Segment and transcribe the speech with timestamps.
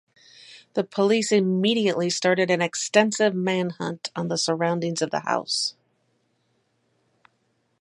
[0.73, 5.75] The police immediately started an extensive manhunt on the surroundings of the house.